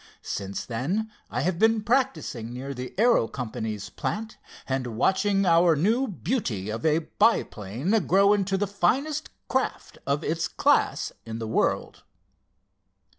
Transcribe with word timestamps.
Since 0.23 0.65
then 0.65 1.11
I 1.29 1.41
have 1.41 1.59
been 1.59 1.83
practicing 1.83 2.51
near 2.51 2.73
the 2.73 2.95
Aero 2.97 3.27
Company's 3.27 3.91
plant, 3.91 4.39
and 4.67 4.97
watching 4.97 5.45
our 5.45 5.75
new 5.75 6.07
beauty 6.07 6.71
of 6.71 6.83
a 6.87 7.05
biplane 7.19 7.91
grow 8.07 8.33
into 8.33 8.57
the 8.57 8.65
finest 8.65 9.29
craft 9.47 9.99
of 10.07 10.23
its 10.23 10.47
class 10.47 11.11
in 11.23 11.37
the 11.37 11.47
world." 11.47 12.01